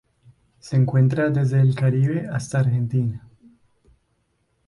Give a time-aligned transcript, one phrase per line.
[0.57, 3.29] Se encuentra desde el Caribe hasta Argentina.